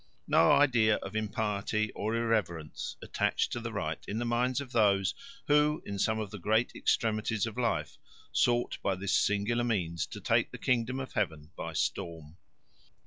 No 0.25 0.51
idea 0.53 0.95
of 0.95 1.15
impiety 1.15 1.91
or 1.91 2.15
irreverence 2.15 2.97
attached 3.03 3.51
to 3.51 3.59
the 3.59 3.71
rite 3.71 4.03
in 4.07 4.17
the 4.17 4.25
minds 4.25 4.59
of 4.59 4.71
those 4.71 5.13
who, 5.45 5.83
in 5.85 5.99
some 5.99 6.17
of 6.19 6.31
the 6.31 6.39
great 6.39 6.71
extremities 6.73 7.45
of 7.45 7.55
life, 7.55 7.99
sought 8.33 8.81
by 8.81 8.95
this 8.95 9.13
singular 9.13 9.63
means 9.63 10.07
to 10.07 10.19
take 10.19 10.49
the 10.49 10.57
kingdom 10.57 10.99
of 10.99 11.13
heaven 11.13 11.51
by 11.55 11.73
storm. 11.73 12.37